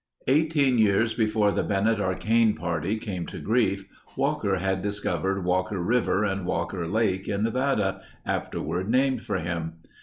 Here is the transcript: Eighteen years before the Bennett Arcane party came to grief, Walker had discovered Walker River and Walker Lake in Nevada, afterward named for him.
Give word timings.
Eighteen 0.25 0.79
years 0.79 1.13
before 1.13 1.51
the 1.51 1.61
Bennett 1.61 1.99
Arcane 2.01 2.55
party 2.55 2.97
came 2.97 3.27
to 3.27 3.37
grief, 3.37 3.87
Walker 4.15 4.55
had 4.57 4.81
discovered 4.81 5.45
Walker 5.45 5.77
River 5.79 6.23
and 6.25 6.43
Walker 6.47 6.87
Lake 6.87 7.27
in 7.27 7.43
Nevada, 7.43 8.01
afterward 8.25 8.89
named 8.89 9.21
for 9.21 9.37
him. 9.37 9.73